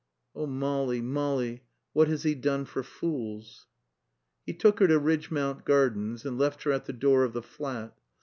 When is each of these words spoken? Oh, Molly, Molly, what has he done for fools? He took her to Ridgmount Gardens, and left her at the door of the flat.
Oh, 0.33 0.47
Molly, 0.47 0.99
Molly, 0.99 1.61
what 1.93 2.07
has 2.07 2.23
he 2.23 2.33
done 2.33 2.65
for 2.65 2.81
fools? 2.81 3.67
He 4.47 4.51
took 4.51 4.79
her 4.79 4.87
to 4.87 4.97
Ridgmount 4.99 5.63
Gardens, 5.63 6.25
and 6.25 6.39
left 6.39 6.63
her 6.63 6.71
at 6.71 6.85
the 6.85 6.93
door 6.93 7.23
of 7.23 7.33
the 7.33 7.43
flat. 7.43 7.95